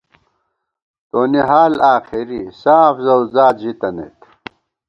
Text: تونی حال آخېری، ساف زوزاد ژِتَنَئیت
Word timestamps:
تونی 1.09 1.41
حال 1.49 1.73
آخېری، 1.93 2.41
ساف 2.61 2.95
زوزاد 3.05 3.55
ژِتَنَئیت 3.63 4.19